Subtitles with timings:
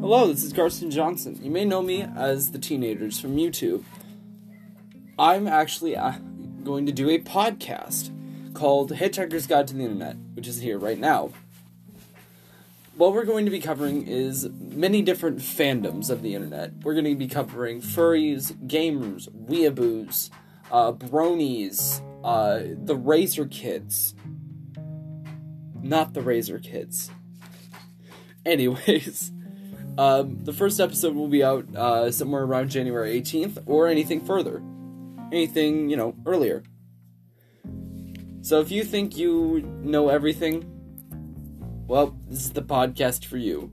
[0.00, 1.36] Hello, this is Carson Johnson.
[1.42, 3.82] You may know me as the teenagers from YouTube.
[5.18, 6.12] I'm actually uh,
[6.62, 8.12] going to do a podcast
[8.54, 11.30] called Hitchhiker's Guide to the Internet, which is here right now.
[12.94, 16.74] What we're going to be covering is many different fandoms of the internet.
[16.84, 20.30] We're going to be covering furries, gamers, weeaboos,
[20.70, 24.14] uh, bronies, uh, the Razor Kids.
[25.82, 27.10] Not the Razor Kids.
[28.46, 29.32] Anyways,
[29.98, 34.62] um, the first episode will be out uh, somewhere around January 18th or anything further.
[35.32, 36.62] Anything, you know, earlier.
[38.40, 40.64] So if you think you know everything,
[41.88, 43.72] well, this is the podcast for you.